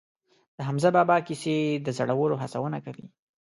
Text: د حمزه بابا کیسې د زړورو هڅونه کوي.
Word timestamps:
د 0.57 0.59
حمزه 0.67 0.89
بابا 0.97 1.17
کیسې 1.27 1.55
د 1.85 1.87
زړورو 1.97 2.35
هڅونه 2.41 2.77
کوي. 2.85 3.05